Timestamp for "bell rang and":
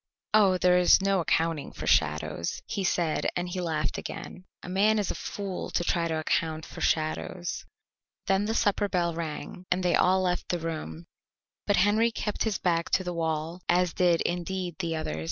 8.89-9.83